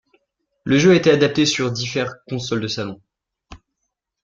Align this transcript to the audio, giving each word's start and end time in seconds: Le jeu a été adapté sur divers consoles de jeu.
Le 0.63 0.79
jeu 0.79 0.93
a 0.93 0.95
été 0.95 1.11
adapté 1.11 1.45
sur 1.45 1.71
divers 1.71 2.23
consoles 2.27 2.61
de 2.61 2.67
jeu. 2.67 2.95